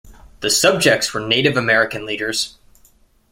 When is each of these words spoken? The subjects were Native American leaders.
The 0.39 0.49
subjects 0.49 1.13
were 1.13 1.19
Native 1.19 1.55
American 1.57 2.07
leaders. 2.07 2.57